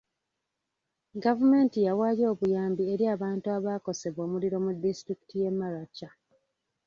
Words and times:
Gavumenti 1.23 1.77
yawaayo 1.87 2.25
obuyambi 2.33 2.83
eri 2.93 3.05
abantu 3.15 3.47
abaakosebwa 3.57 4.21
omuliro 4.27 4.57
mu 4.65 4.71
disitulikiti 4.81 5.35
y'e 5.41 5.51
Maracha. 5.59 6.09